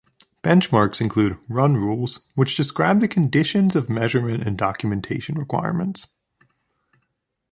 [0.41, 6.07] Benchmarks include "run rules", which describe the conditions of measurement and documentation requirements.